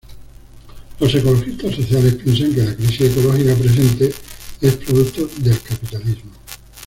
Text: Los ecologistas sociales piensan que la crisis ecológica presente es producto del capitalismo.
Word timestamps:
Los 0.99 1.13
ecologistas 1.13 1.75
sociales 1.75 2.15
piensan 2.15 2.55
que 2.55 2.63
la 2.63 2.75
crisis 2.75 3.01
ecológica 3.01 3.53
presente 3.53 4.11
es 4.59 4.75
producto 4.77 5.27
del 5.43 5.61
capitalismo. 5.61 6.31